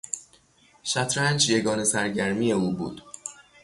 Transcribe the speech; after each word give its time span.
شطرنج 0.83 1.49
یگانه 1.49 1.83
سرگرمی 1.83 2.51
او 2.53 2.71
بود. 2.75 3.01